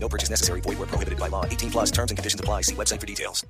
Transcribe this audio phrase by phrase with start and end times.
[0.00, 0.60] No purchase necessary.
[0.62, 1.44] Void where prohibited by law.
[1.44, 2.62] 18 plus terms and conditions apply.
[2.62, 3.44] See website for details.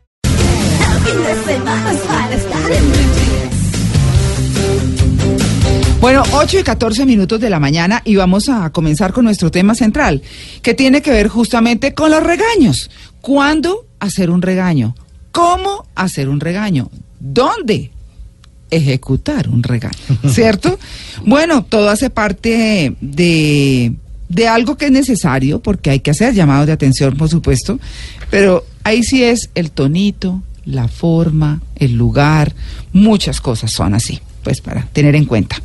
[6.01, 9.75] Bueno, 8 y 14 minutos de la mañana y vamos a comenzar con nuestro tema
[9.75, 10.23] central,
[10.62, 12.91] que tiene que ver justamente con los regaños.
[13.20, 14.95] ¿Cuándo hacer un regaño?
[15.33, 16.91] ¿Cómo hacer un regaño?
[17.19, 17.91] ¿Dónde
[18.70, 19.98] ejecutar un regaño?
[20.28, 20.78] ¿Cierto?
[21.25, 23.95] Bueno, todo hace parte de,
[24.28, 27.78] de algo que es necesario, porque hay que hacer llamados de atención, por supuesto,
[28.30, 32.55] pero ahí sí es el tonito, la forma, el lugar,
[32.92, 35.61] muchas cosas son así pues para tener en cuenta.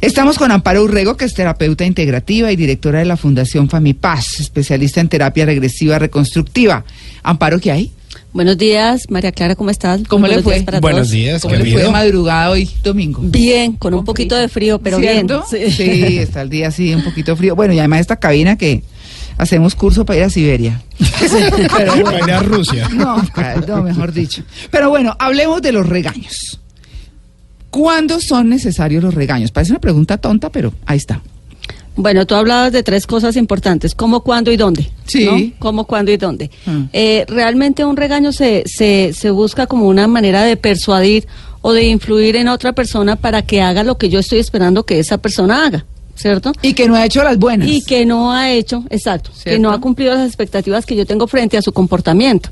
[0.00, 5.00] Estamos con Amparo Urrego, que es terapeuta integrativa y directora de la Fundación Famipaz, especialista
[5.00, 6.84] en terapia regresiva reconstructiva.
[7.22, 7.92] Amparo, ¿qué hay?
[8.36, 10.02] Buenos días, María Clara, ¿cómo estás?
[10.06, 10.52] ¿Cómo Buenos le fue?
[10.56, 11.10] días para Buenos todos.
[11.10, 13.22] días, ¿Cómo ¿qué le fue de madrugada hoy, domingo?
[13.22, 15.26] Bien, con un poquito de frío, pero bien.
[15.50, 16.18] Sí.
[16.18, 17.56] está el día así, un poquito frío.
[17.56, 18.82] Bueno, y además esta cabina que
[19.38, 20.82] hacemos curso para ir a Siberia.
[21.78, 22.04] Pero bueno.
[22.10, 22.90] Para ir a Rusia.
[22.94, 23.22] No,
[23.66, 24.42] no, mejor dicho.
[24.70, 26.60] Pero bueno, hablemos de los regaños.
[27.70, 29.50] ¿Cuándo son necesarios los regaños?
[29.50, 31.22] Parece una pregunta tonta, pero ahí está.
[31.96, 34.90] Bueno, tú hablabas de tres cosas importantes, cómo, cuándo y dónde.
[35.06, 35.24] Sí.
[35.24, 35.38] ¿no?
[35.58, 36.50] Cómo, cuándo y dónde.
[36.66, 36.82] Mm.
[36.92, 41.26] Eh, realmente un regaño se, se, se busca como una manera de persuadir
[41.62, 45.00] o de influir en otra persona para que haga lo que yo estoy esperando que
[45.00, 46.52] esa persona haga, ¿cierto?
[46.62, 47.66] Y que no ha hecho las buenas.
[47.68, 51.26] Y que no ha hecho, exacto, que no ha cumplido las expectativas que yo tengo
[51.26, 52.50] frente a su comportamiento.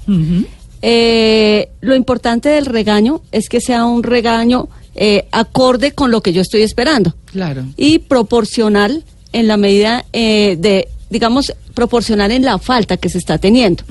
[0.83, 6.33] Eh, lo importante del regaño es que sea un regaño eh, acorde con lo que
[6.33, 7.65] yo estoy esperando Claro.
[7.77, 13.39] y proporcional en la medida eh, de, digamos, proporcional en la falta que se está
[13.39, 13.83] teniendo.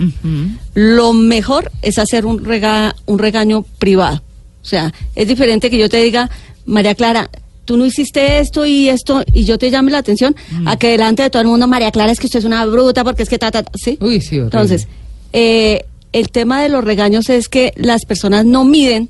[0.74, 4.22] Lo mejor es hacer un, rega, un regaño privado.
[4.62, 6.30] O sea, es diferente que yo te diga,
[6.66, 7.30] María Clara,
[7.66, 10.68] tú no hiciste esto y esto, y yo te llame la atención, Mm.
[10.68, 13.04] a que delante de todo el mundo, María Clara, es que usted es una bruta,
[13.04, 13.98] porque es que ta, ta, ta", ¿sí?
[14.02, 14.44] Uy, sí, horrible.
[14.46, 14.88] Entonces,
[15.34, 19.10] eh, el tema de los regaños es que las personas no miden,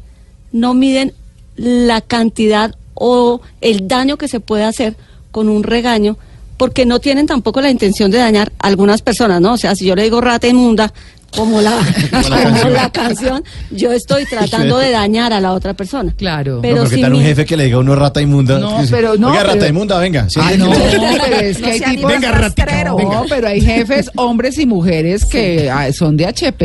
[0.51, 1.13] no miden
[1.55, 4.95] la cantidad o el daño que se puede hacer
[5.31, 6.17] con un regaño,
[6.57, 9.53] porque no tienen tampoco la intención de dañar a algunas personas, ¿no?
[9.53, 10.93] O sea, si yo le digo rata inmunda,
[11.35, 11.77] como la,
[12.11, 16.13] como la canción, yo estoy tratando de dañar a la otra persona.
[16.17, 16.59] Claro.
[16.61, 18.21] Pero no, pero ¿qué si tal un mi- jefe que le diga a uno rata
[18.21, 18.59] inmunda?
[18.59, 20.21] No, pero no, Oiga, pero- rata inmunda, venga.
[20.23, 20.57] Ah, siéntese".
[20.57, 22.11] no, pero es que hay No tipos...
[22.11, 22.95] Venga, ratica, rastrero.
[22.95, 23.15] venga.
[23.15, 26.63] No, pero hay jefes, hombres y mujeres que ah, son de HP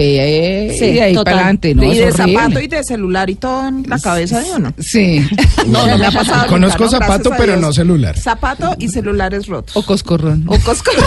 [0.68, 1.24] eh, Sí, y de ahí total.
[1.24, 1.84] para adelante, ¿no?
[1.84, 2.40] y Es de horrible.
[2.42, 4.72] zapato y de celular y todo en la cabeza de uno.
[4.78, 5.26] Sí.
[5.66, 6.46] No, no me ha pasado.
[6.48, 6.90] Conozco ¿no?
[6.90, 8.16] Zapato, pero no celular.
[8.18, 9.76] Zapato y celulares rotos.
[9.76, 10.44] O coscorrón.
[10.48, 10.90] O cosco.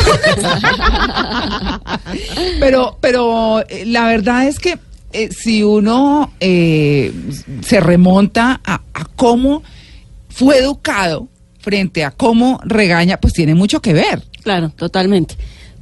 [2.60, 4.80] Pero, pero eh, la verdad es que
[5.14, 7.12] eh, si uno eh,
[7.62, 9.62] se remonta a, a cómo
[10.30, 11.28] fue educado
[11.60, 14.24] frente a cómo regaña, pues tiene mucho que ver.
[14.44, 15.36] Claro, totalmente.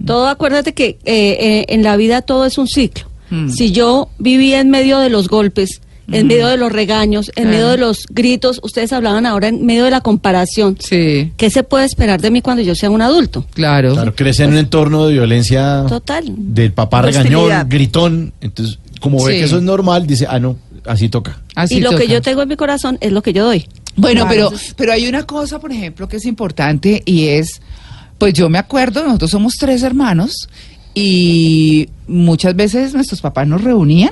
[0.06, 3.06] Todo, acuérdate que eh, eh, en la vida todo es un ciclo.
[3.30, 3.50] Mm.
[3.50, 5.82] Si yo vivía en medio de los golpes,
[6.12, 9.84] en medio de los regaños, en medio de los gritos, ustedes hablaban ahora en medio
[9.86, 10.78] de la comparación.
[10.80, 13.46] Sí, ¿Qué se puede esperar de mí cuando yo sea un adulto?
[13.54, 13.94] claro.
[13.94, 16.26] Claro, crece en un entorno de violencia Total.
[16.36, 18.34] del papá regañón, gritón.
[18.42, 19.40] Entonces, como ve Sí.
[19.40, 21.42] que eso es normal, dice, ah, no, así toca.
[21.56, 22.02] Así y lo toca.
[22.04, 23.66] que yo tengo en mi corazón es lo que yo doy.
[23.96, 24.50] Bueno, Claro.
[24.52, 27.62] pero, pero hay una cosa, por ejemplo, que es importante y es,
[28.18, 30.48] pues yo me acuerdo, nosotros somos tres hermanos
[30.94, 34.12] y muchas veces nuestros papás nos reunían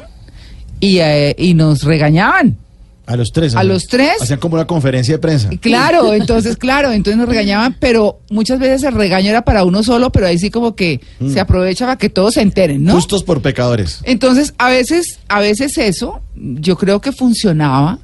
[0.80, 2.58] y, eh, y nos regañaban.
[3.06, 3.56] A los tres.
[3.56, 4.22] ¿A los tres?
[4.22, 5.50] Hacían como una conferencia de prensa.
[5.62, 10.12] Claro, entonces, claro, entonces nos regañaban, pero muchas veces el regaño era para uno solo,
[10.12, 11.00] pero ahí sí como que
[11.32, 12.94] se aprovecha para que todos se enteren, ¿no?
[12.96, 14.02] Justos por pecadores.
[14.04, 18.00] Entonces, a veces, a veces eso, yo creo que funcionaba.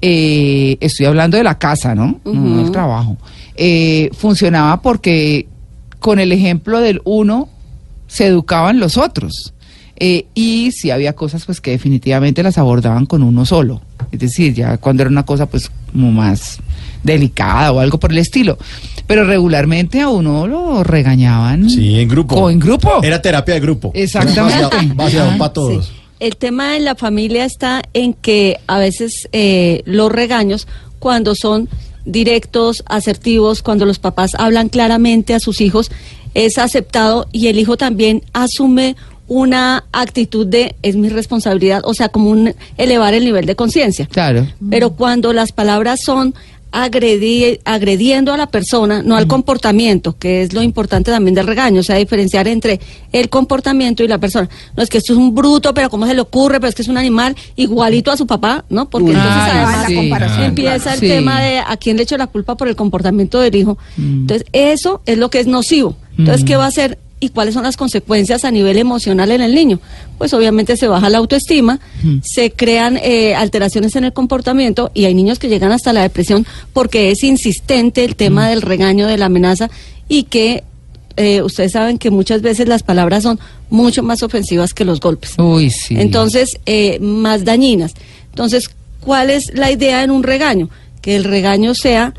[0.00, 2.20] eh, estoy hablando de la casa, ¿no?
[2.24, 3.16] No del trabajo.
[3.56, 5.48] Eh, funcionaba porque
[5.98, 7.48] con el ejemplo del uno
[8.06, 9.53] se educaban los otros.
[9.96, 13.80] Eh, y si había cosas pues que definitivamente las abordaban con uno solo.
[14.10, 16.58] Es decir, ya cuando era una cosa pues como más
[17.02, 18.58] delicada o algo por el estilo.
[19.06, 21.68] Pero regularmente a uno lo regañaban.
[21.68, 22.36] Sí, en grupo.
[22.36, 23.02] O en grupo.
[23.02, 23.92] Era terapia de grupo.
[23.94, 24.94] Exactamente.
[24.94, 25.86] Vaciado, para todos.
[25.86, 25.92] Sí.
[26.20, 30.66] El tema en la familia está en que a veces eh, los regaños,
[30.98, 31.68] cuando son
[32.06, 35.90] directos, asertivos, cuando los papás hablan claramente a sus hijos,
[36.34, 38.96] es aceptado y el hijo también asume
[39.26, 44.06] una actitud de es mi responsabilidad, o sea, como un elevar el nivel de conciencia.
[44.06, 44.46] Claro.
[44.70, 46.34] Pero cuando las palabras son
[46.72, 51.80] agredi- agrediendo a la persona, no al comportamiento, que es lo importante también del regaño,
[51.80, 52.80] o sea, diferenciar entre
[53.12, 54.48] el comportamiento y la persona.
[54.76, 56.58] No es que esto es un bruto, pero ¿cómo se le ocurre?
[56.58, 58.90] Pero es que es un animal igualito a su papá, ¿no?
[58.90, 59.94] Porque Uy, entonces ay, además sí.
[59.94, 61.06] comparación, empieza el Sí.
[61.08, 63.78] tema de a quién le echo la culpa por el comportamiento del hijo.
[63.96, 65.96] Entonces, eso es lo que es nocivo.
[66.18, 66.98] Entonces, ¿qué va a hacer?
[67.20, 69.80] ¿Y cuáles son las consecuencias a nivel emocional en el niño?
[70.18, 71.80] Pues obviamente se baja la autoestima,
[72.22, 76.46] se crean eh, alteraciones en el comportamiento y hay niños que llegan hasta la depresión
[76.72, 79.70] porque es insistente el tema del regaño, de la amenaza
[80.08, 80.64] y que
[81.16, 83.38] eh, ustedes saben que muchas veces las palabras son
[83.70, 85.34] mucho más ofensivas que los golpes.
[85.38, 85.94] Uy, sí.
[85.98, 87.94] Entonces, eh, más dañinas.
[88.30, 88.68] Entonces,
[89.00, 90.68] ¿cuál es la idea en un regaño?
[91.00, 92.14] Que el regaño sea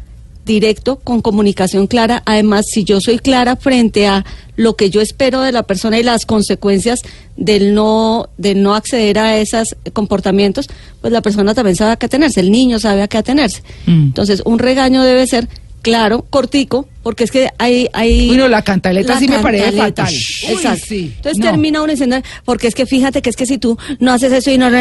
[0.46, 2.22] directo, con comunicación clara.
[2.26, 4.24] Además, si yo soy clara frente a
[4.56, 7.00] lo que yo espero de la persona y las consecuencias
[7.36, 10.70] del no, del no acceder a esos comportamientos,
[11.02, 13.64] pues la persona también sabe a qué atenerse, el niño sabe a qué atenerse.
[13.86, 14.04] Mm.
[14.04, 15.50] Entonces, un regaño debe ser
[15.82, 17.88] claro, cortico, porque es que hay...
[17.94, 20.12] hay Uy, no, la cantaleta la sí me parece fatal.
[20.12, 20.86] Uy, Exacto.
[20.88, 21.14] sí.
[21.18, 21.46] Entonces No.
[21.46, 24.50] termina uno diciendo, porque es que fíjate que es que si tú no haces eso
[24.50, 24.72] y no...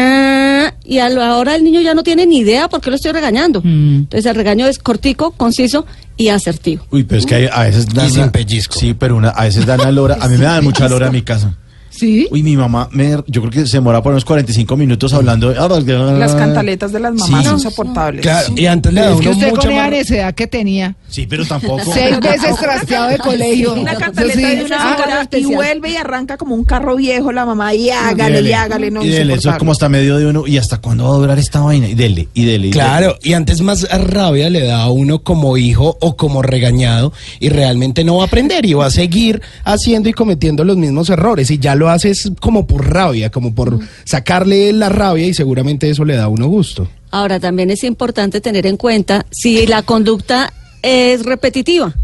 [0.86, 3.12] Y a la hora el niño ya no tiene ni idea por qué lo estoy
[3.12, 3.60] regañando.
[3.64, 3.94] Mm.
[4.00, 5.86] Entonces el regaño es cortico, conciso
[6.16, 6.84] y asertivo.
[6.90, 8.10] Uy, pero es que hay- a veces dan.
[8.10, 8.78] sin pellizco.
[8.78, 10.18] Sí, pero una, a veces dan a lora.
[10.20, 11.56] A mí me dan mucha lora en mi casa.
[11.96, 12.26] ¿Sí?
[12.30, 15.50] Uy, mi mamá, me, yo creo que se demora por unos 45 minutos hablando.
[15.50, 17.48] de- Las cantaletas de las mamás Sí.
[17.48, 18.22] son soportables.
[18.22, 20.96] Claro, y antes le da Es que uno usted mucha con más- necesidad que tenía,
[21.08, 21.82] Sí, pero tampoco.
[21.92, 23.74] seis veces trasteado de colegio.
[23.74, 24.56] Una cantaleta sí.
[24.56, 27.90] de una Ah, hora y vuelve y arranca como un carro viejo la mamá y
[27.90, 30.46] hágale, y hágale, no y dele, eso es como hasta medio de uno.
[30.46, 31.88] ¿Y hasta cuándo va a durar esta vaina?
[31.88, 32.68] Y dele, y dele.
[32.68, 33.18] y Claro, dele.
[33.22, 38.02] y antes más rabia le da a uno como hijo o como regañado y realmente
[38.04, 41.58] no va a aprender y va a seguir haciendo y cometiendo los mismos errores y
[41.58, 46.16] ya lo haces como por rabia, como por sacarle la rabia y seguramente eso le
[46.16, 46.88] da a uno gusto.
[47.10, 50.52] Ahora también es importante tener en cuenta si la conducta
[50.82, 51.94] es repetitiva.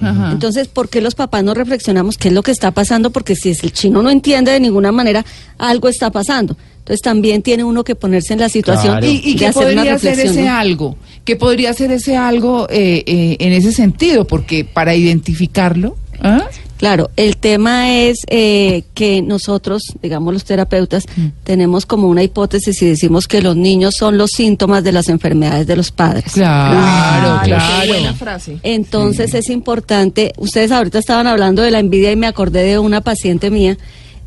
[0.00, 0.32] Ajá.
[0.32, 3.10] Entonces, ¿por qué los papás no reflexionamos qué es lo que está pasando?
[3.10, 5.24] Porque si el chino no entiende de ninguna manera,
[5.58, 6.56] algo está pasando.
[6.78, 9.06] Entonces también tiene uno que ponerse en la situación Claro.
[9.06, 10.54] ¿Y, y de qué hacer una podría ser ese ¿no?
[10.54, 10.96] algo?
[11.24, 14.26] ¿Qué podría ser ese algo eh, eh, en ese sentido?
[14.26, 15.96] Porque para identificarlo...
[16.22, 16.46] ¿ah?
[16.76, 21.26] Claro, el tema es eh, que nosotros, digamos los terapeutas, Mm.
[21.44, 25.66] tenemos como una hipótesis y decimos que los niños son los síntomas de las enfermedades
[25.66, 26.32] de los padres.
[26.32, 27.88] Claro, Ah, qué claro.
[27.92, 28.58] buena frase.
[28.62, 33.02] Entonces es importante, ustedes ahorita estaban hablando de la envidia y me acordé de una
[33.02, 33.76] paciente mía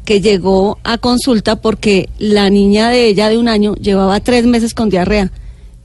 [0.06, 4.76] que llegó a consulta porque la niña de ella de un año llevaba tres meses
[4.76, 5.32] con diarrea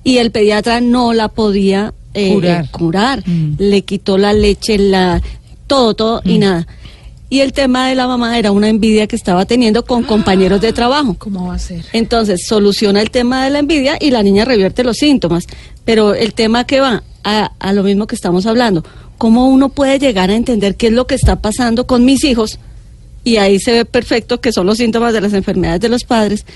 [0.05, 2.71] y el pediatra no la podía eh, Curar.
[2.73, 3.23] curar.
[3.27, 3.55] Mm.
[3.59, 5.23] Le quitó la leche, la
[5.69, 6.67] todo, todo y nada.
[7.31, 10.73] Y el tema de la mamá era una envidia que estaba teniendo con compañeros de
[10.73, 11.15] trabajo.
[11.19, 11.85] ¿Cómo va a ser?
[11.93, 15.47] Entonces soluciona el tema de la envidia y la niña revierte los síntomas.
[15.85, 18.83] Pero el tema que va a, a lo mismo que estamos hablando,
[19.19, 22.59] cómo uno puede llegar a entender qué es lo que está pasando con mis hijos,
[23.25, 26.47] y ahí se ve perfecto que son los síntomas de las enfermedades de los padres.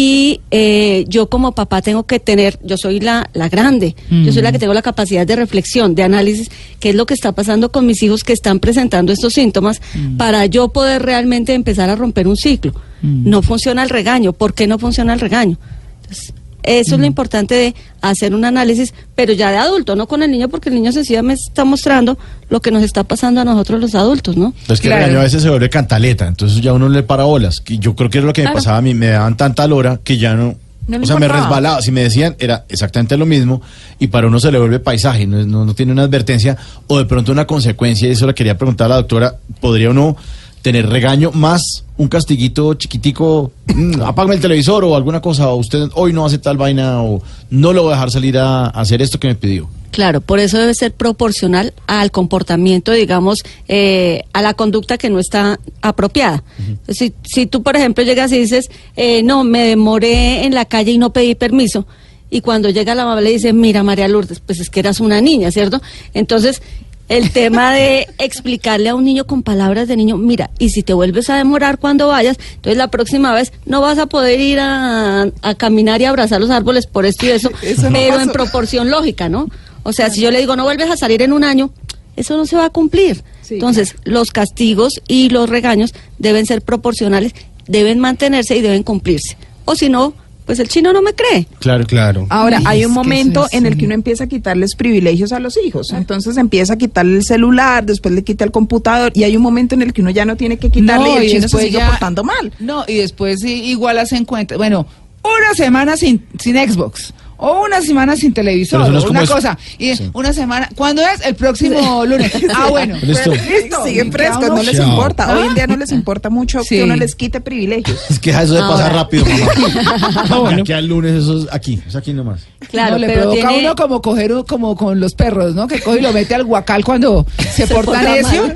[0.00, 4.42] Y eh, yo como papá tengo que tener, yo soy la, la grande, yo soy
[4.42, 7.72] la que tengo la capacidad de reflexión, de análisis, qué es lo que está pasando
[7.72, 9.82] con mis hijos que están presentando estos síntomas
[10.16, 12.74] para yo poder realmente empezar a romper un ciclo.
[13.02, 15.58] No funciona el regaño, ¿por qué no funciona el regaño?
[16.02, 16.32] Entonces,
[16.68, 20.30] eso es lo importante de hacer un análisis, pero ya de adulto, no con el
[20.30, 22.18] niño, porque el niño sencillamente está mostrando
[22.50, 24.54] lo que nos está pasando a nosotros los adultos, ¿no?
[24.68, 25.00] Es que Claro.
[25.02, 27.60] el regaño a veces se vuelve cantaleta, entonces ya uno le para bolas.
[27.60, 29.98] Que yo creo que era lo que me pasaba a mí, me daban tanta lora
[30.02, 30.54] que ya no.
[30.86, 31.82] No o sea, me resbalaba.
[31.82, 33.60] Si me decían, era exactamente lo mismo,
[33.98, 36.56] y para uno se le vuelve paisaje, no, es- no, no tiene una advertencia
[36.86, 38.08] o de pronto una consecuencia.
[38.08, 40.16] Y eso le quería preguntar a la doctora: ¿podría uno
[40.62, 43.52] tener regaño más un castiguito chiquitico?
[43.74, 47.22] mm, apágame el televisor o alguna cosa, o usted hoy no hace tal vaina, o
[47.50, 49.68] no lo voy a dejar salir a, a hacer esto que me pidió.
[49.90, 55.18] Claro, por eso debe ser proporcional al comportamiento, digamos, eh, a la conducta que no
[55.18, 56.42] está apropiada.
[56.88, 60.92] si, si tú, por ejemplo, llegas y dices, eh, no, me demoré en la calle
[60.92, 61.86] y no pedí permiso,
[62.30, 65.20] y cuando llega la mamá le dice, mira, María Lourdes, pues es que eras una
[65.20, 65.80] niña, ¿cierto?
[66.12, 66.62] Entonces,
[67.08, 70.92] el tema de explicarle a un niño con palabras de niño, mira, y si te
[70.92, 75.22] vuelves a demorar cuando vayas, entonces la próxima vez no vas a poder ir a,
[75.42, 78.90] a caminar y abrazar los árboles por esto y eso, Eso no pero en proporción
[78.90, 79.48] lógica, ¿no?
[79.84, 81.70] O sea, si yo le digo no vuelves a salir en un año,
[82.16, 83.22] eso no se va a cumplir.
[83.42, 87.32] Sí, Entonces, los castigos y los regaños deben ser proporcionales,
[87.66, 89.36] deben mantenerse y deben cumplirse.
[89.64, 90.14] O si no,
[90.48, 91.46] pues el chino no me cree.
[91.60, 92.26] Claro, Claro.
[92.30, 95.30] Ahora, Ay, hay un momento es en el que un- uno empieza a quitarles privilegios
[95.32, 95.92] a los hijos.
[95.92, 99.74] Entonces empieza a quitarle el celular, después le quita el computador y hay un momento
[99.74, 101.90] en el que uno ya no tiene que quitarle y el chino se sigue ya-
[101.90, 102.50] portando mal.
[102.58, 104.56] No, y después sí, igual hacen cuenta.
[104.56, 104.86] Bueno,
[105.22, 107.12] una semana sin, sin Xbox.
[107.38, 109.56] O una semana sin televisor, no una es- cosa.
[109.78, 110.10] Y Sí.
[110.12, 110.68] una semana.
[110.74, 111.24] ¿Cuándo es?
[111.24, 112.32] El próximo lunes.
[112.54, 112.96] Ah, bueno.
[113.02, 113.32] Listo.
[113.32, 113.84] Listo.
[113.84, 114.88] Siguen frescos, no les Chao.
[114.88, 115.32] importa.
[115.32, 115.54] Hoy en ¿Ah?
[115.54, 116.76] día no les importa mucho Sí.
[116.76, 117.98] que uno les quite privilegios.
[118.10, 120.24] Es que eso de pasar Ahora- rápido, mamá.
[120.30, 120.62] Ah, bueno.
[120.62, 122.40] Aquí al lunes eso es aquí, es aquí nomás.
[122.70, 123.64] Claro, No, le pero provoca a tiene...
[123.66, 125.66] uno como coger como con los perros, ¿no?
[125.68, 128.52] Que coge y lo mete al guacal cuando se, porta porta necio.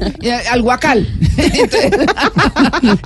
[0.50, 1.08] al guacal.
[1.36, 1.92] Entonces,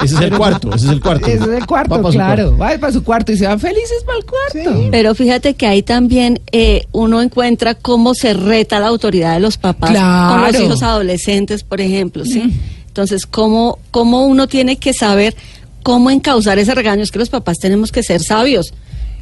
[0.02, 1.26] Ese es el cuarto, ese es el cuarto.
[1.26, 2.56] ese es el Va cuarto, claro.
[2.59, 4.88] Va para su cuarto y se van felices para el cuarto.
[4.90, 9.58] Pero fíjate que ahí también eh, uno encuentra cómo se reta la autoridad de los
[9.58, 12.52] papás con los hijos adolescentes, por ejemplo, ¿sí?
[12.88, 15.37] Entonces, cómo, cómo uno tiene que saber
[15.82, 17.02] cómo encauzar ese regaño.
[17.02, 18.73] Es que los papás tenemos que ser sabios.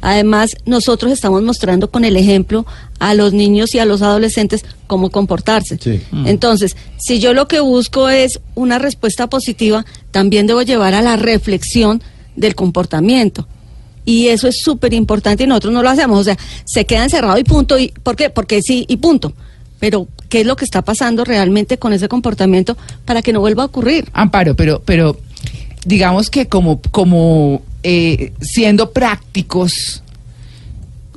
[0.01, 2.65] Además, nosotros estamos mostrando con el ejemplo
[2.99, 5.77] a los niños y a los adolescentes cómo comportarse.
[5.81, 6.01] Sí.
[6.25, 11.17] Entonces, si yo lo que busco es una respuesta positiva, también debo llevar a la
[11.17, 12.01] reflexión
[12.35, 13.47] del comportamiento.
[14.05, 16.19] Y eso es súper importante y nosotros no lo hacemos.
[16.19, 17.77] O sea, se queda encerrado y punto.
[17.77, 18.29] Y, ¿Por qué?
[18.29, 19.33] Porque sí y punto.
[19.79, 23.63] Pero, ¿qué es lo que está pasando realmente con ese comportamiento para que no vuelva
[23.63, 24.07] a ocurrir?
[24.13, 25.17] Amparo, pero, pero
[25.85, 30.01] digamos que como, como eh, siendo prácticos,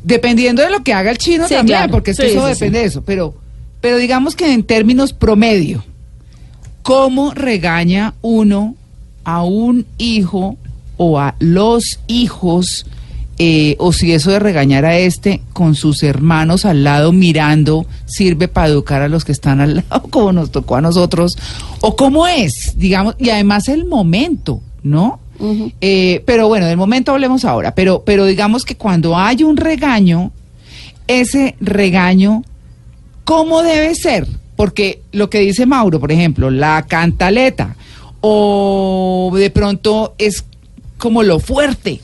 [0.02, 1.92] dependiendo de lo que haga el chino Sí, también, claro.
[1.92, 3.35] porque Sí, eso sí, depende de eso, pero,
[3.80, 5.85] pero digamos que en términos promedio,
[6.83, 8.75] ¿cómo regaña uno
[9.25, 10.57] a un hijo
[10.99, 12.85] o a los hijos?
[13.38, 18.49] eh, o si eso de regañar a este con sus hermanos al lado mirando sirve
[18.49, 21.38] para educar a los que están al lado como nos tocó a nosotros
[21.81, 25.21] o cómo es digamos y además el momento no.
[25.81, 30.33] Eh, pero bueno del momento hablemos ahora pero pero digamos que cuando hay un regaño
[31.07, 32.43] ese regaño
[33.23, 34.26] cómo debe ser
[34.57, 37.76] porque lo que dice Mauro por ejemplo la cantaleta
[38.21, 40.45] o de pronto es
[40.99, 42.00] como lo fuerte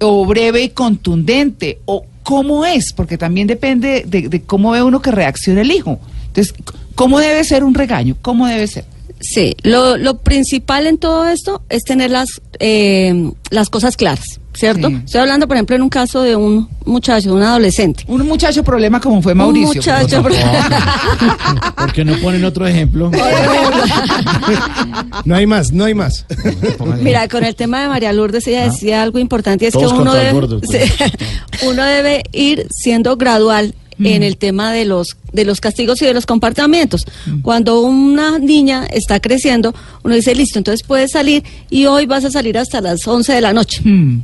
[0.00, 5.02] o breve y contundente o cómo es porque también depende de, de cómo ve uno
[5.02, 6.00] que reacciona el hijo.
[6.28, 6.54] Entonces
[6.94, 8.84] cómo debe ser un regaño cómo debe ser
[9.26, 12.28] Sí, lo, lo principal en todo esto es tener las,
[12.60, 14.88] eh, las cosas claras, ¿cierto?
[14.88, 15.00] Sí.
[15.04, 18.04] Estoy hablando, por ejemplo, en un caso de un muchacho, de un adolescente.
[18.06, 20.22] un muchacho problema como fue Mauricio Un muchacho,
[21.76, 23.10] ¿Por qué no ponen otro ejemplo?
[25.24, 26.24] No hay más, no hay más.
[27.00, 30.14] Mira, con el tema de María Lourdes, ella decía algo importante, y es que uno
[30.14, 30.78] debe, gordo, sí,
[31.66, 36.14] uno debe ir siendo gradual en el tema de los de los castigos y de
[36.14, 37.04] los comportamientos.
[37.42, 42.30] Cuando una niña está creciendo, uno dice, listo, entonces puedes salir y hoy vas a
[42.30, 43.80] salir hasta las 11 de la noche.
[43.84, 44.20] Hmm.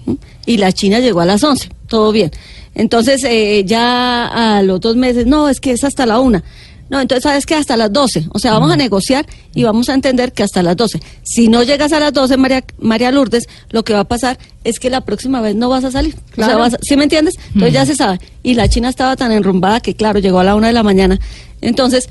[0.46, 2.30] Y la China llegó a las 11, todo bien.
[2.74, 6.42] Entonces, eh, ya a los dos meses, no, es que es hasta la una.
[6.92, 8.26] No, entonces sabes que hasta las 12.
[8.32, 11.00] O sea, vamos a negociar y vamos a entender que hasta las 12.
[11.22, 14.78] Si no llegas a las 12, María, María Lourdes, lo que va a pasar es
[14.78, 16.14] que la próxima vez no vas a salir.
[16.14, 16.58] O sea, Claro.
[16.58, 17.34] vas a- ¿sí me entiendes?
[17.48, 18.20] Entonces ya se sabe.
[18.42, 21.18] Y la China estaba tan enrumbada que, claro, llegó a la una de la mañana.
[21.62, 22.10] Entonces,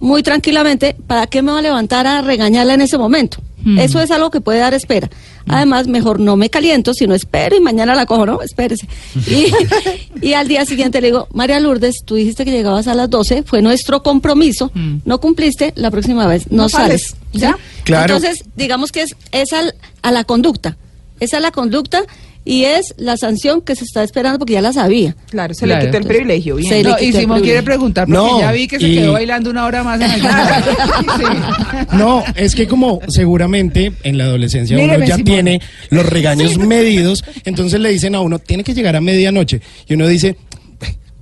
[0.00, 3.38] muy tranquilamente, ¿para qué me va a levantar a regañarla en ese momento?
[3.78, 5.08] Eso es algo que puede dar espera.
[5.48, 8.42] Además, mejor no me caliento, sino espero y mañana la cojo, ¿no?
[8.42, 8.86] Espérese.
[9.26, 9.46] Y,
[10.26, 13.42] y al día siguiente le digo, María Lourdes, tú dijiste que llegabas a las 12,
[13.44, 14.70] fue nuestro compromiso,
[15.04, 17.02] no cumpliste, la próxima vez no, No sales.
[17.08, 17.38] sales, ¿sí?
[17.38, 17.56] ¿ya?
[17.84, 18.16] Claro.
[18.16, 20.76] Entonces, digamos que es, es al- a la conducta.
[21.20, 22.02] Es a la conducta
[22.44, 25.14] y es la sanción que se está esperando porque ya la sabía.
[25.30, 25.80] Claro, se Claro.
[25.82, 26.56] le quitó el privilegio.
[26.56, 26.68] Bien.
[26.68, 27.42] Se le No, quitó y el Simón privilegio.
[27.44, 30.10] quiere preguntar porque No, ya vi que se y- quedó bailando una hora más en
[30.10, 31.96] el Sí.
[31.96, 35.24] No, es que como seguramente en la adolescencia uno ya Simón.
[35.24, 39.60] tiene los regaños medidos, entonces le dicen a uno, tiene que llegar a medianoche.
[39.88, 40.36] Y uno dice,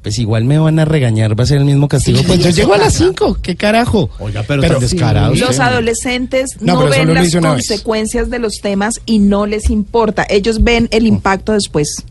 [0.02, 2.22] pues igual me van a regañar, va a ser el mismo castigo.
[2.26, 4.08] Pues yo llego a las 5, ¿qué carajo?
[4.18, 5.34] Oiga, pero, tan descarado.
[5.34, 10.26] Los adolescentes No, no, pero ven las consecuencias de los temas y no les importa.
[10.28, 12.04] Ellos ven el impacto después.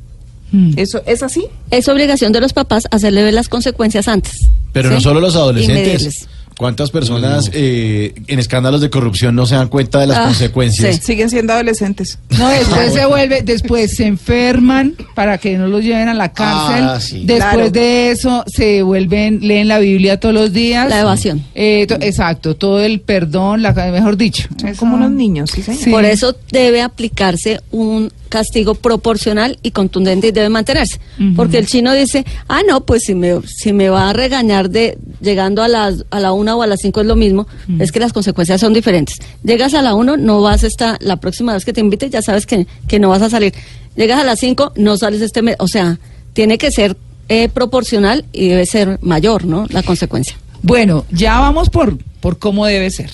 [0.52, 0.74] Hmm.
[0.78, 1.46] ¿Eso es así?
[1.72, 4.34] Es obligación de los papás hacerle ver las consecuencias antes.
[4.72, 4.96] Pero ¿sí?
[4.96, 6.28] no solo los adolescentes.
[6.60, 10.98] ¿Cuántas personas eh, en escándalos de corrupción no se dan cuenta de las Ah, consecuencias?
[10.98, 11.02] sí.
[11.02, 12.20] Siguen siendo adolescentes.
[12.38, 16.84] No, después se vuelve, después se enferman para que no los lleven a la cárcel.
[16.84, 17.24] Ah, sí.
[17.26, 17.70] Después Claro.
[17.72, 20.90] de eso se vuelven, leen la Biblia todos los días.
[20.90, 21.46] La evasión.
[21.56, 24.50] Eh, to- exacto, todo el perdón, la, mejor dicho.
[24.60, 25.82] Son Eso- como unos niños, ¿sí, señor?
[25.82, 25.90] Sí.
[25.92, 31.00] Por eso debe aplicarse un castigo proporcional y contundente y debe mantenerse.
[31.36, 34.98] Porque el chino dice, ah, no, pues si me, si me va a regañar de
[35.20, 37.48] llegando a las a la una o a las cinco es lo mismo,
[37.80, 39.18] es que las consecuencias son diferentes.
[39.44, 42.22] Llegas a la uno, no vas a estar, la próxima vez que te invite ya
[42.22, 43.54] sabes que, que no vas a salir.
[43.96, 45.56] llegas a las 5, no sales este mes.
[45.60, 46.00] O sea,
[46.34, 46.96] tiene que ser
[47.28, 49.66] eh, proporcional y debe ser mayor, ¿no?
[49.70, 50.38] La consecuencia.
[50.62, 53.12] Bueno, ya vamos por, por cómo debe ser.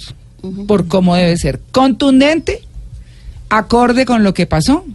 [0.68, 1.60] Por cómo debe ser.
[1.72, 2.62] Contundente,
[3.50, 4.86] acorde con lo que pasó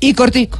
[0.00, 0.58] y cortico.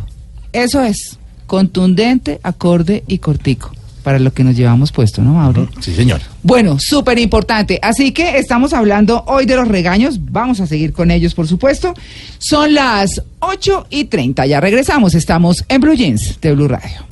[0.52, 1.18] Eso es.
[1.46, 3.72] Contundente, acorde y cortico.
[4.02, 5.68] Para lo que nos llevamos puesto, ¿no, Mauro?
[5.80, 6.20] Sí, señor.
[6.42, 7.78] Bueno, súper importante.
[7.80, 10.18] Así que estamos hablando hoy de los regaños.
[10.30, 11.94] Vamos a seguir con ellos, por supuesto.
[12.38, 14.44] Son las 8 y 30.
[14.44, 15.14] Ya regresamos.
[15.14, 17.06] Estamos en Blue Jeans de Blue Radio.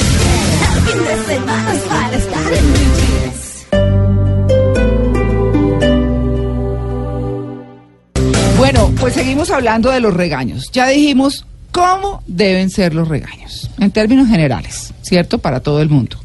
[8.59, 10.71] Bueno, pues seguimos hablando de los regaños.
[10.73, 15.39] Ya dijimos cómo deben ser los regaños, en términos generales, ¿cierto?
[15.39, 16.17] Para todo el mundo.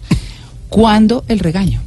[0.69, 1.81] ¿Cuándo el regaño?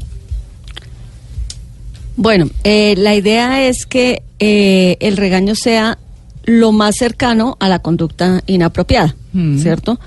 [2.17, 5.99] Bueno, eh, la idea es que eh, el regaño sea
[6.45, 9.59] lo más cercano a la conducta inapropiada, Mm.
[9.61, 10.01] ¿cierto?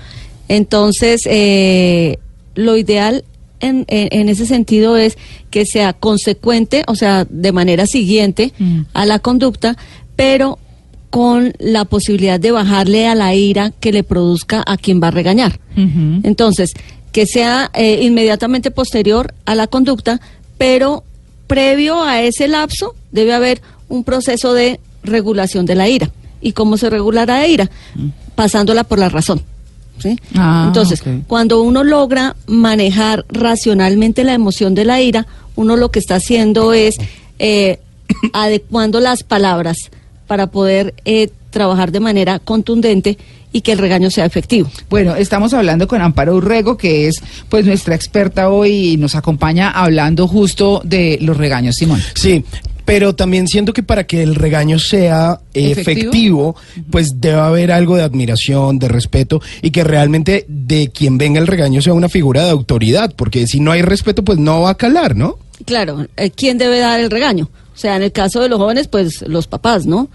[0.48, 2.18] Entonces, eh,
[2.54, 3.24] lo ideal
[3.60, 5.16] en, en- ese sentido es
[5.50, 8.80] que sea consecuente, o sea, de manera siguiente Mm.
[8.92, 9.76] a la conducta,
[10.16, 10.58] pero
[11.14, 15.10] con la posibilidad de bajarle a la ira que le produzca a quien va a
[15.12, 15.60] regañar.
[15.76, 16.72] Entonces,
[17.12, 20.20] que sea eh, inmediatamente posterior a la conducta,
[20.58, 21.04] pero
[21.46, 26.10] previo a ese lapso debe haber un proceso de regulación de la ira.
[26.40, 27.70] ¿Y cómo se regulará la ira?
[28.34, 29.40] Pasándola por la razón.
[29.98, 30.18] ¿sí?
[30.34, 36.00] Ah, Entonces, cuando uno logra manejar racionalmente la emoción de la ira, uno lo que
[36.00, 36.96] está haciendo es
[37.38, 37.78] eh,
[38.32, 39.92] adecuando las palabras
[40.26, 43.18] para poder eh, trabajar de manera contundente
[43.52, 44.68] y que el regaño sea efectivo.
[44.90, 49.70] Bueno, estamos hablando con Amparo Urrego, que es pues nuestra experta hoy y nos acompaña
[49.70, 52.02] hablando justo de los regaños, Simón.
[52.14, 52.44] Sí,
[52.84, 55.80] pero también siento que para que el regaño sea ¿Efectivo?
[55.80, 56.56] efectivo,
[56.90, 61.46] pues debe haber algo de admiración, de respeto y que realmente de quien venga el
[61.46, 64.74] regaño sea una figura de autoridad, porque si no hay respeto, pues no va a
[64.76, 65.38] calar, ¿no?
[65.64, 67.48] Claro, eh, ¿quién debe dar el regaño?
[67.74, 70.08] O sea, en el caso de los jóvenes, pues los papás, ¿no?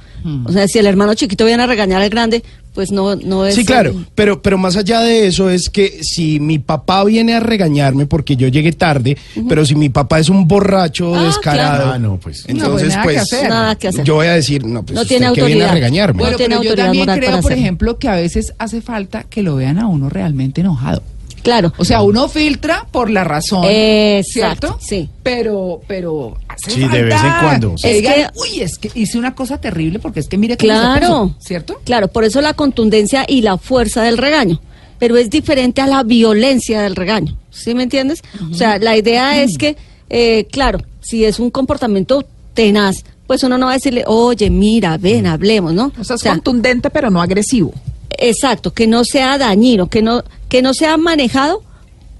[0.46, 2.42] O sea, si el hermano chiquito viene a regañar al grande,
[2.74, 3.56] pues no, no es...
[3.56, 7.42] Sí, claro, pero, pero más allá de eso es que si mi papá viene a
[7.42, 9.18] regañarme porque yo llegué tarde,
[9.50, 11.92] pero si mi papá es un borracho Ah, descarado, claro.
[11.94, 12.40] Ah, no, pues.
[12.42, 13.50] No, pues entonces nada pues, hacer.
[13.50, 14.06] Nada que hacer.
[14.06, 15.74] yo voy a decir, no, pues No usted tiene que viene a autoridad.
[15.74, 16.22] regañarme.
[16.24, 17.58] Bueno, tiene pero yo autoridad también creo, por hacerlo.
[17.58, 21.04] ejemplo, que a veces hace falta que lo vean a uno realmente enojado.
[21.42, 21.74] Claro.
[21.78, 23.64] O sea, uno filtra por la razón.
[23.68, 24.80] Exacto, ¿Cierto?
[24.82, 25.10] sí.
[25.24, 26.38] Pero, pero.
[26.48, 27.88] hace Sí, de vez en cuando, que sí.
[27.90, 30.58] Es digan, que- uy, es que hice una cosa terrible porque es que mire se
[30.58, 31.08] Claro.
[31.08, 31.82] puso", ¿Cierto?
[31.86, 34.60] Claro, por eso la contundencia y la fuerza del regaño.
[35.00, 37.38] Pero es diferente a la violencia del regaño.
[37.52, 38.22] ¿Sí me entiendes?
[38.52, 39.78] O sea, la idea es que,
[40.10, 44.98] eh, claro, si es un comportamiento tenaz, pues uno no va a decirle, oye, mira,
[44.98, 45.92] ven, hablemos, ¿no?
[45.98, 47.74] O sea, es contundente, pero no agresivo.
[48.18, 51.64] Exacto, que no sea dañino, que no, que no sea manejado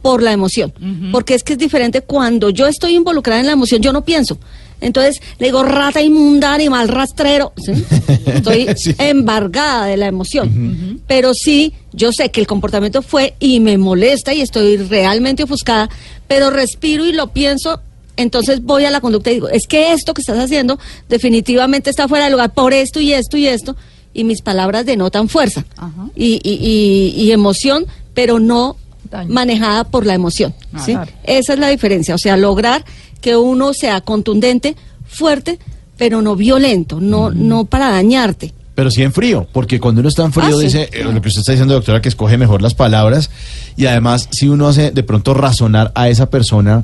[0.02, 0.72] por la emoción.
[1.12, 4.38] Porque es que es diferente cuando yo estoy involucrada en la emoción, yo no pienso.
[4.82, 7.52] Entonces le digo rata inmunda, animal rastrero.
[7.58, 7.74] ¿sí?
[8.26, 8.96] Estoy Sí.
[8.98, 11.02] embargada de la emoción.
[11.06, 15.90] Pero sí, yo sé que el comportamiento fue y me molesta y estoy realmente ofuscada,
[16.30, 17.82] pero respiro y lo pienso.
[18.16, 22.08] Entonces voy a la conducta y digo, es que esto que estás haciendo definitivamente está
[22.08, 23.76] fuera de lugar por esto y esto y esto.
[24.14, 26.08] Y mis palabras denotan fuerza Ajá.
[26.16, 27.86] y, y- y- y emoción,
[28.20, 28.76] pero no
[29.10, 29.32] Daño.
[29.34, 30.54] manejada por la emoción.
[30.74, 30.92] Ah, ¿sí?
[30.92, 31.10] claro.
[31.24, 32.84] Esa es la diferencia, o sea, lograr
[33.22, 34.76] que uno sea contundente,
[35.08, 35.58] fuerte,
[35.98, 38.54] pero no violento, no, no para dañarte.
[38.76, 40.66] Pero sí en frío, porque cuando uno está en frío Ah, sí.
[40.66, 43.30] dice eh, lo que usted está diciendo, doctora, que escoge mejor las palabras
[43.78, 46.84] y además si uno hace de pronto razonar a esa persona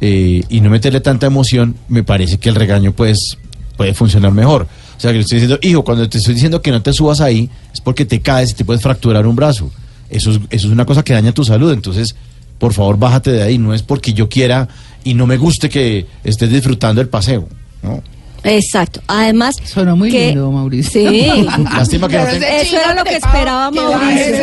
[0.00, 3.38] eh, y no meterle tanta emoción, me parece que el regaño pues
[3.76, 4.66] puede funcionar mejor.
[4.96, 7.20] O sea, que le estoy diciendo, hijo, cuando te estoy diciendo que no te subas
[7.20, 9.70] ahí es porque te caes y te puedes fracturar un brazo.
[10.12, 12.14] Eso es, eso es una cosa que daña tu salud, entonces
[12.58, 14.68] por favor bájate de ahí, no es porque yo quiera
[15.02, 17.48] y no me guste que estés disfrutando el paseo.
[17.82, 18.02] ¿no?
[18.44, 19.00] Exacto.
[19.06, 21.10] Además, Sonó muy que- lindo, Mauricio.
[21.10, 21.46] Sí.
[21.74, 24.32] Lástima que no Eso era lo que esperaba que Mauricio.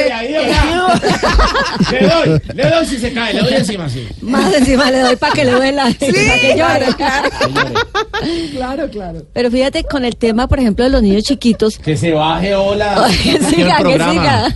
[1.92, 4.08] Le doy, le doy si se cae, le doy encima, sí.
[4.22, 6.86] Más encima le doy para que le duela, para que llore.
[8.52, 9.24] Claro, claro.
[9.34, 11.80] Pero fíjate con el tema, por ejemplo, de los niños chiquitos.
[11.80, 13.08] Que se baje, hola.
[13.24, 14.48] que siga, que siga.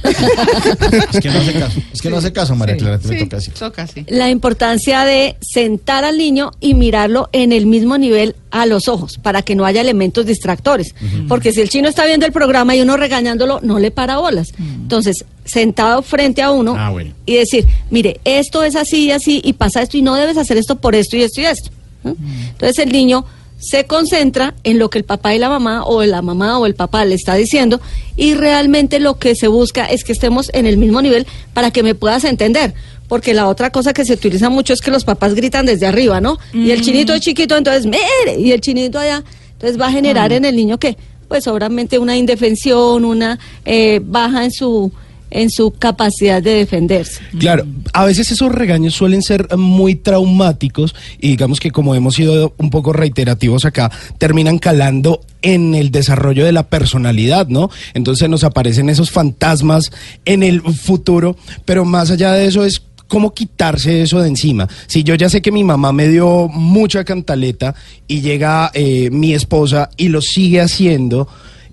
[1.13, 1.79] Es que no hace caso.
[1.93, 3.51] Es que no hace caso, María Clara, te me toca así.
[3.51, 4.05] Toca, sí.
[4.09, 9.17] la importancia de sentar al niño y mirarlo en el mismo nivel a los ojos
[9.17, 10.93] para que no haya elementos distractores.
[11.27, 14.53] Porque si el chino está viendo el programa y uno regañándolo, no le para bolas.
[14.59, 17.13] Entonces, sentado frente a uno Ah, bueno.
[17.25, 20.57] y decir, mire, esto es así y así y pasa esto y no debes hacer
[20.57, 21.69] esto por esto y esto y esto.
[22.03, 23.25] Entonces el niño
[23.57, 26.75] se concentra en lo que el papá y la mamá o la mamá o el
[26.75, 27.79] papá le está diciendo
[28.17, 31.81] y realmente lo que se busca es que estemos en el mismo nivel para que
[31.81, 32.73] me puedas entender.
[33.13, 36.19] Porque la otra cosa que se utiliza mucho es que los papás gritan desde arriba,
[36.19, 36.39] ¿no?
[36.51, 40.33] Y el chinito es chiquito, entonces, mire, y el chinito allá, entonces va a generar
[40.33, 40.97] en el niño que,
[41.27, 44.91] pues obviamente una indefensión, una eh, baja en su
[45.29, 47.19] en su capacidad de defenderse.
[47.37, 52.53] Claro, a veces esos regaños suelen ser muy traumáticos y digamos que como hemos sido
[52.57, 57.69] un poco reiterativos acá, terminan calando en el desarrollo de la personalidad, ¿no?
[57.93, 59.91] Entonces nos aparecen esos fantasmas
[60.25, 64.67] en el futuro, pero más allá de eso es cómo quitarse eso de encima.
[64.87, 67.75] Si yo ya sé que mi mamá me dio mucha cantaleta
[68.07, 71.27] y llega eh, mi esposa y lo sigue haciendo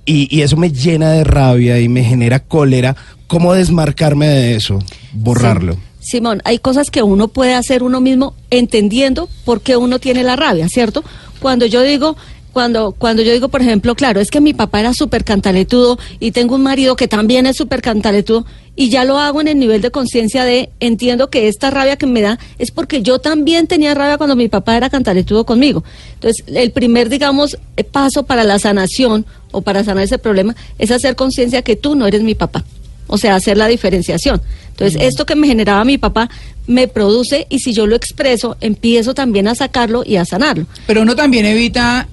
[0.05, 4.79] y, eso me llena de rabia y me genera cólera, ¿cómo desmarcarme de eso?
[5.12, 5.77] Borrarlo.
[6.01, 10.35] Simón, hay cosas que uno puede hacer uno mismo entendiendo por qué uno tiene la
[10.35, 11.05] rabia, ¿cierto?
[11.40, 12.16] Cuando yo digo,
[12.53, 16.33] cuando, cuando yo digo, por ejemplo, claro, es que mi papá era súper cantaletudo y
[16.33, 18.45] tengo un marido que también es súper cantaletudo
[18.77, 22.07] y ya lo hago en el nivel de conciencia de entiendo que esta rabia que
[22.07, 25.85] me da es porque yo también tenía rabia cuando mi papá era cantaletudo conmigo.
[26.15, 30.91] Entonces, el primer, digamos, eh, paso para la sanación o para sanar ese problema es
[30.91, 32.65] hacer conciencia que tú no eres mi papá.
[33.07, 34.41] O sea, hacer la diferenciación.
[34.69, 36.31] Entonces, esto que me generaba mi papá
[36.67, 40.67] me produce y si yo lo expreso, empiezo también a sacarlo y a sanarlo.
[40.87, 42.09] Pero uno también evita,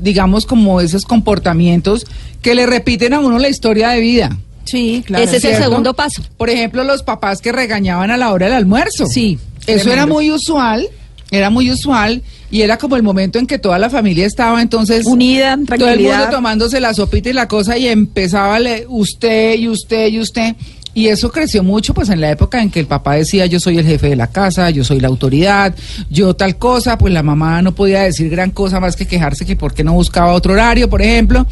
[0.00, 2.06] digamos, como esos comportamientos
[2.42, 4.36] que le repiten a uno la historia de vida.
[4.64, 5.24] Sí, claro.
[5.24, 6.22] Ese es el segundo paso.
[6.36, 9.06] Por ejemplo, los papás que regañaban a la hora del almuerzo.
[9.06, 10.88] Sí, Eso era muy usual,
[11.30, 15.06] era muy usual y era como el momento en que toda la familia estaba entonces
[15.06, 19.54] Unida, en todo el mundo tomándose la sopita y la cosa y empezaba le- usted
[19.58, 20.54] y usted y usted
[20.92, 23.78] y eso creció mucho pues en la época en que el papá decía yo soy
[23.78, 25.74] el jefe de la casa, yo soy la autoridad,
[26.08, 29.56] yo tal cosa, pues la mamá no podía decir gran cosa más que quejarse que
[29.56, 31.46] porque no buscaba otro horario, por ejemplo,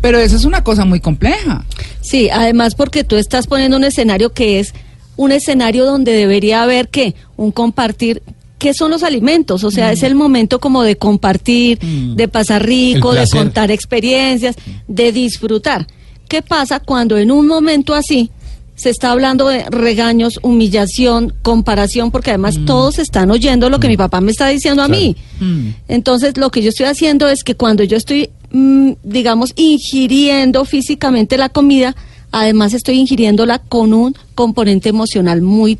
[0.00, 1.64] pero eso es una cosa muy compleja.
[2.00, 4.74] Sí, además porque tú estás poniendo un escenario que es
[5.16, 8.22] un escenario donde debería haber que un compartir.
[8.58, 9.62] ¿Qué son los alimentos?
[9.64, 14.56] O sea, es el momento como de compartir, de pasar rico, de contar experiencias,
[14.88, 15.86] de disfrutar.
[16.28, 18.30] ¿Qué pasa cuando en un momento así
[18.74, 22.10] se está hablando de regaños, humillación, comparación?
[22.10, 25.16] Porque además todos están oyendo lo que mi papá me está diciendo a mí.
[25.40, 25.68] Mm.
[25.88, 31.36] Entonces, lo que yo estoy haciendo es que cuando yo estoy, mm, digamos, ingiriendo físicamente
[31.36, 31.94] la comida,
[32.32, 35.78] además estoy ingiriéndola con un componente emocional muy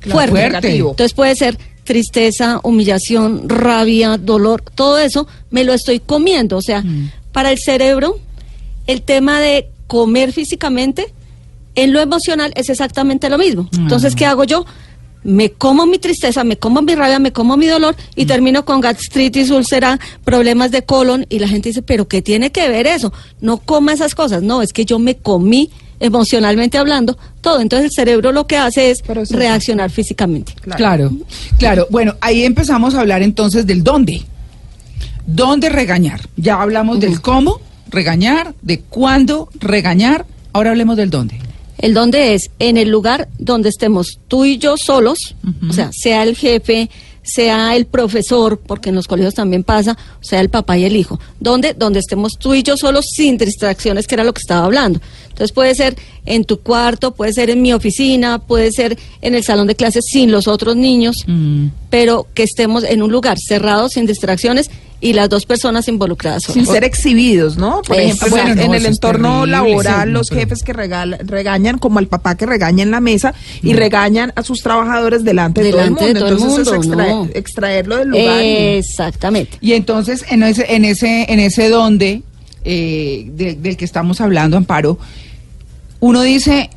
[0.00, 0.30] fuerte.
[0.30, 0.76] fuerte.
[0.76, 6.58] Entonces puede ser tristeza, humillación, rabia, dolor, todo eso me lo estoy comiendo.
[6.58, 6.84] O sea,
[7.32, 8.18] para el cerebro,
[8.86, 11.12] el tema de comer físicamente,
[11.76, 13.68] en lo emocional es exactamente lo mismo.
[13.78, 14.66] Entonces, ¿qué hago yo?
[15.22, 18.80] Me como mi tristeza, me como mi rabia, me como mi dolor y termino con
[18.80, 23.12] gastritis, úlcera, problemas de colon y la gente dice, pero ¿qué tiene que ver eso?
[23.40, 24.42] No coma esas cosas.
[24.42, 27.60] No, es que yo me comí emocionalmente hablando todo.
[27.60, 30.54] Entonces el cerebro lo que hace es reaccionar físicamente.
[30.60, 31.12] Claro.
[31.58, 34.22] claro, Bueno, ahí empezamos a hablar entonces del dónde.
[35.26, 36.20] ¿Dónde regañar?
[36.36, 37.60] Ya hablamos del cómo
[37.90, 40.24] regañar, de cuándo regañar.
[40.52, 41.45] Ahora hablemos del dónde.
[41.78, 45.34] El donde es en el lugar donde estemos tú y yo solos,
[45.68, 46.88] o sea, sea el jefe,
[47.26, 51.18] sea el profesor, porque en los colegios también pasa, sea el papá y el hijo.
[51.40, 55.00] Donde, donde estemos tú y yo solos sin distracciones, que era lo que estaba hablando.
[55.28, 59.42] Entonces puede ser en tu cuarto, puede ser en mi oficina, puede ser en el
[59.42, 61.26] salón de clases sin los otros niños,
[61.90, 66.44] pero que estemos en un lugar cerrado, sin distracciones y las dos personas involucradas.
[66.44, 67.82] sin ser exhibidos, ¿no?
[67.82, 70.72] Por ejemplo, Bueno, en no, el es entorno terrible, laboral, sí, los no, jefes que
[70.72, 75.22] regala- regañan, como el papá que regaña en la mesa y regañan a sus trabajadores
[75.22, 76.70] delante, Delante de de todo el todo el mundo.
[76.72, 77.30] Entonces, mundo, extrae- no.
[77.38, 78.40] extraerlo del lugar.
[78.42, 79.58] Exactamente.
[79.60, 82.22] Y entonces en ese, en ese, en ese dónde
[82.64, 84.98] eh, de- del que estamos hablando, Amparo,
[86.00, 86.70] uno dice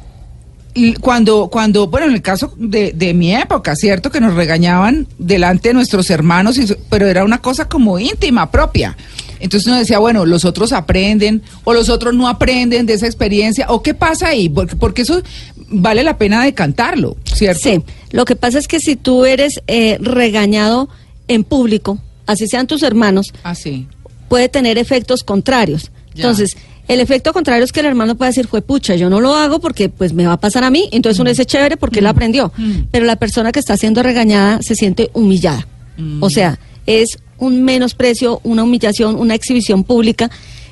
[1.00, 4.10] cuando, cuando, bueno, en el caso de, de mi época, ¿cierto?
[4.12, 8.96] Que nos regañaban delante de nuestros hermanos, y, pero era una cosa como íntima, propia.
[9.40, 13.68] Entonces uno decía, bueno, los otros aprenden o los otros no aprenden de esa experiencia,
[13.70, 15.22] o qué pasa ahí, porque, porque eso
[15.70, 17.62] vale la pena decantarlo, ¿cierto?
[17.64, 20.90] Sí, lo que pasa es que si tú eres eh, regañado
[21.28, 23.88] en público, así sean tus hermanos, Así.
[24.28, 25.92] puede tener efectos contrarios.
[26.14, 26.24] Ya.
[26.24, 26.58] Entonces,
[26.90, 29.60] el efecto contrario es que el hermano puede decir, fue pucha, yo no lo hago
[29.60, 32.52] porque pues me va a pasar a mí, entonces uno dice chévere porque él aprendió,
[32.58, 32.88] Mm.
[32.90, 35.68] pero la persona que está siendo regañada se siente humillada.
[35.98, 36.24] Mm.
[36.24, 40.32] O sea, es un menosprecio, una humillación, una exhibición pública.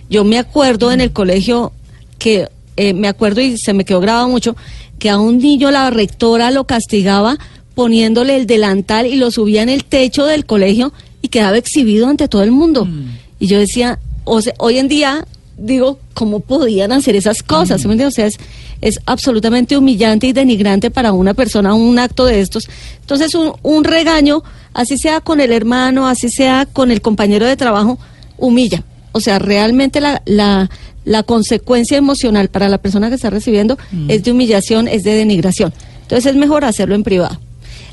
[0.10, 1.72] Yo me acuerdo en el colegio
[2.18, 4.56] que, eh, me acuerdo y se me quedó grabado mucho,
[4.98, 7.38] que a un niño la rectora lo castigaba
[7.76, 12.28] poniéndole el delantal y lo subía en el techo del colegio y quedaba exhibido ante
[12.28, 12.88] todo el mundo.
[13.40, 17.82] Y yo decía, o sea, hoy en día digo, ¿cómo podían hacer esas cosas?
[17.82, 18.14] ¿Sí me entiendes?
[18.14, 18.38] O sea, es,
[18.82, 22.68] es absolutamente humillante y denigrante para una persona un acto de estos.
[23.02, 24.44] Entonces, un, un regaño,
[24.74, 27.98] así sea con el hermano, así sea con el compañero de trabajo,
[28.38, 28.84] humilla.
[29.12, 30.70] O sea, realmente la, la,
[31.06, 35.74] la consecuencia emocional para la persona que está recibiendo es de humillación, es de denigración.
[36.04, 37.40] Entonces, es mejor hacerlo en privado.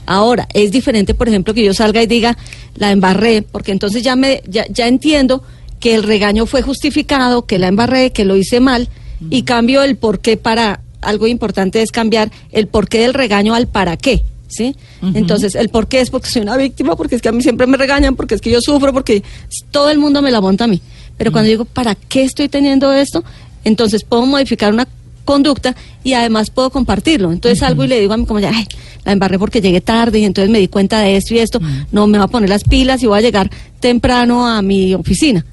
[0.07, 2.37] Ahora, es diferente, por ejemplo, que yo salga y diga,
[2.77, 5.42] la embarré, porque entonces ya, me, ya, ya entiendo
[5.85, 8.88] que el regaño fue justificado, que la embarré, que lo hice mal,
[9.29, 13.68] y cambio el por qué para, algo importante es cambiar el porqué del regaño al
[13.68, 14.23] para qué.
[14.49, 14.75] ¿Sí?
[15.03, 17.66] Entonces, el por qué es porque soy una víctima, porque es que a mí siempre
[17.66, 19.23] me regañan, porque es que yo sufro, porque
[19.73, 20.81] todo el mundo me la monta a mí.
[21.18, 23.23] Pero cuando digo, ¿para qué estoy teniendo esto?
[23.62, 24.88] Entonces puedo modificar una
[25.27, 27.31] conducta y además puedo compartirlo.
[27.31, 28.66] Entonces salgo y le digo a como ya, "Ay,
[29.05, 31.61] la embarré porque llegué tarde y entonces me di cuenta de esto y esto,
[31.92, 35.44] no me voy a poner las pilas y voy a llegar temprano a mi oficina.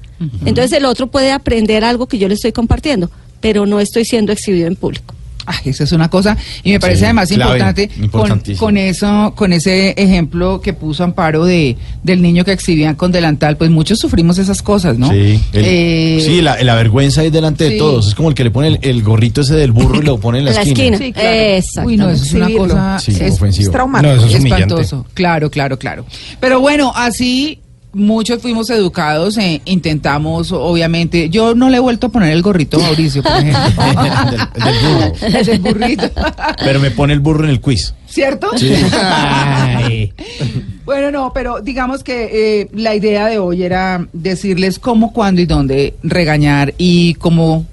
[0.44, 4.32] Entonces el otro puede aprender algo que yo le estoy compartiendo, pero no estoy siendo
[4.32, 5.14] exhibido en público.
[5.44, 9.52] Ay, eso es una cosa y me parece Sí, además clave, importante con, eso, con
[9.52, 14.38] ese ejemplo que puso Amparo de del niño que exhibían con delantal, pues muchos sufrimos
[14.38, 15.10] esas cosas, ¿no?
[15.10, 17.72] Sí, el- Eh, sí la, la vergüenza es delante sí.
[17.72, 18.06] de todos.
[18.06, 20.38] Es como el que le pone el, el gorrito ese del burro y lo pone
[20.38, 20.96] en la, En la esquina.
[20.96, 20.98] esquina.
[20.98, 21.88] Sí, claro.
[21.88, 23.42] Uy, no, eso es una cosa Sí, es.
[23.42, 24.14] Es traumático.
[24.14, 25.06] No, eso es espantoso.
[25.12, 26.06] Claro, claro, claro.
[26.38, 27.58] Pero bueno, así
[27.92, 31.28] muchos fuimos educados, eh, intentamos, obviamente.
[31.30, 33.60] Yo no le he vuelto a poner el gorrito a Mauricio, por ejemplo.
[34.54, 35.38] del, del burro.
[35.38, 36.10] El del burrito.
[36.64, 37.94] Pero me pone el burro en el quiz.
[38.06, 38.50] ¿Cierto?
[38.92, 40.12] Ay.
[40.84, 45.46] Bueno, no, pero digamos que eh, la idea de hoy era decirles cómo, cuándo y
[45.46, 47.66] dónde regañar y cómo,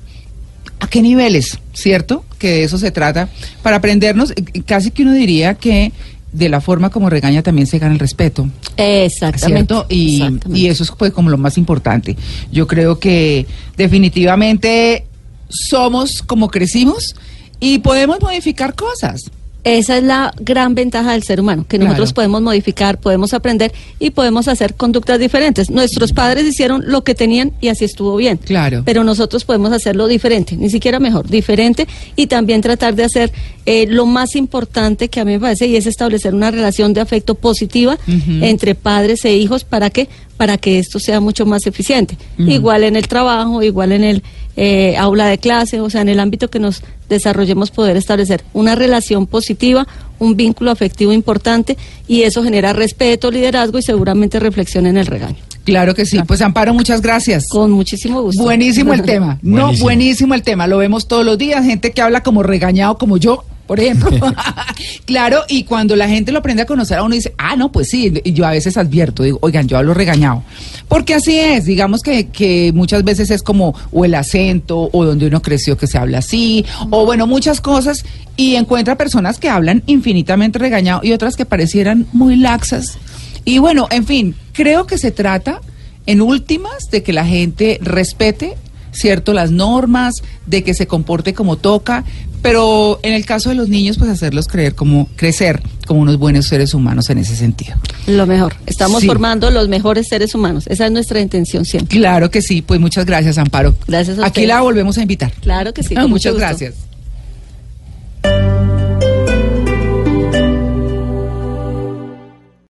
[0.80, 2.24] a qué niveles, ¿cierto?
[2.38, 3.28] Que de eso se trata.
[3.64, 5.92] Para aprendernos, eh, casi que uno diría que
[6.32, 8.50] de la forma como regaña también se gana el respeto.
[8.78, 9.74] Exactamente.
[9.74, 9.86] ¿cierto?
[9.90, 10.60] Y, Exactamente.
[10.60, 12.16] y eso es pues como lo más importante.
[12.52, 13.46] Yo creo que
[13.78, 15.06] definitivamente
[15.50, 17.16] somos como crecimos
[17.60, 19.32] y podemos modificar cosas.
[19.66, 21.90] Esa es la gran ventaja del ser humano, que Claro.
[21.92, 25.70] nosotros podemos modificar, podemos aprender y podemos hacer conductas diferentes.
[25.70, 28.38] Nuestros padres hicieron lo que tenían y así estuvo bien.
[28.38, 28.84] Claro.
[28.86, 33.32] Pero nosotros podemos hacerlo diferente, ni siquiera mejor, diferente y también tratar de hacer
[33.66, 37.02] eh, lo más importante que a mí me parece y es establecer una relación de
[37.02, 37.98] afecto positiva
[38.42, 40.08] entre padres e hijos para que
[40.40, 42.18] para que esto sea mucho más eficiente.
[42.38, 44.24] Igual en el trabajo, igual en el
[44.56, 48.74] eh, aula de clase, o sea, en el ámbito que nos desarrollemos poder establecer una
[48.74, 49.86] relación positiva,
[50.18, 55.36] un vínculo afectivo importante y eso genera respeto, liderazgo y seguramente reflexión en el regaño.
[55.66, 56.18] Claro que sí.
[56.26, 57.48] Pues Amparo, muchas gracias.
[57.50, 58.42] Con muchísimo gusto.
[58.42, 59.40] Buenísimo el tema.
[59.42, 59.84] No, Buenísimo.
[59.84, 60.68] buenísimo el tema.
[60.68, 61.66] Lo vemos todos los días.
[61.66, 64.10] Gente que habla como regañado, como yo, por ejemplo.
[65.06, 67.90] claro, y cuando la gente lo aprende a conocer a uno dice, ah, no, pues
[67.90, 68.12] sí.
[68.24, 70.44] Y yo a veces advierto, digo, oigan, yo hablo regañado.
[70.88, 71.66] Porque así es.
[71.66, 75.86] Digamos que, que muchas veces es como o el acento o donde uno creció que
[75.86, 76.66] se habla así.
[76.90, 78.06] O bueno, muchas cosas.
[78.36, 82.98] Y encuentra personas que hablan infinitamente regañado y otras que parecieran muy laxas.
[83.46, 85.62] Y bueno, en fin, creo que se trata,
[86.08, 88.58] en últimas, de que la gente respete,
[88.92, 92.04] ¿cierto?, las normas, de que se comporte como toca,
[92.42, 96.46] pero en el caso de los niños, pues hacerlos creer como, crecer como unos buenos
[96.48, 97.76] seres humanos en ese sentido.
[98.08, 98.56] Lo mejor.
[98.66, 99.08] Estamos Sí.
[99.08, 100.66] formando los mejores seres humanos.
[100.68, 101.98] Esa es nuestra intención siempre.
[101.98, 103.76] Claro que sí, pues muchas gracias, Amparo.
[103.88, 104.48] Gracias a Aquí ustedes.
[104.48, 105.32] la volvemos a invitar.
[105.42, 105.94] Claro que sí.
[105.98, 106.48] Ah, muchas gusto.
[106.48, 106.76] gracias.